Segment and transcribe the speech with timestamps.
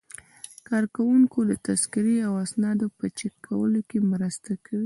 [0.67, 4.79] کارکوونکي د تذکرې او اسنادو په چک کولو کې مرسته کوي.